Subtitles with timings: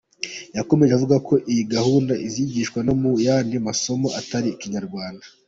[0.57, 5.25] Yakomeje avuga ko iyi gahunda izigishwa no mu yandi masomo atari ikinyarwanda.